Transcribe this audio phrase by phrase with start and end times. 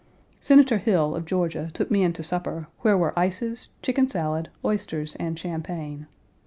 [0.39, 5.15] Senator Hill, of Georgia, took me in to supper, where were ices, chicken salad, oysters,
[5.17, 6.07] and champagne.